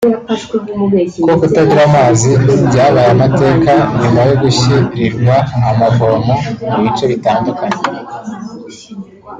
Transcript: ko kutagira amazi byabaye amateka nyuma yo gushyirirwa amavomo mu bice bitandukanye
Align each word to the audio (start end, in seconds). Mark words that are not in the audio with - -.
ko 1.23 1.31
kutagira 1.39 1.81
amazi 1.89 2.29
byabaye 2.67 3.09
amateka 3.15 3.71
nyuma 4.01 4.21
yo 4.29 4.35
gushyirirwa 4.41 5.35
amavomo 5.69 6.33
mu 6.69 6.77
bice 6.83 7.03
bitandukanye 7.11 7.77